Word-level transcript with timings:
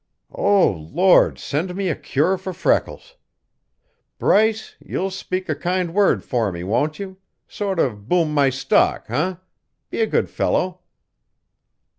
"O 0.33 0.67
Lord, 0.67 1.37
send 1.37 1.75
me 1.75 1.87
a 1.87 1.95
cure 1.95 2.35
for 2.35 2.53
freckles. 2.53 3.17
Bryce, 4.17 4.75
you'll 4.79 5.11
speak 5.11 5.47
a 5.47 5.53
kind 5.53 5.93
word 5.93 6.23
for 6.23 6.51
me, 6.51 6.63
won't 6.63 6.97
you 6.97 7.17
sort 7.47 7.77
of 7.77 8.09
boom 8.09 8.33
my 8.33 8.49
stock, 8.49 9.05
eh? 9.09 9.35
Be 9.91 10.01
a 10.01 10.07
good 10.07 10.27
fellow." 10.31 10.79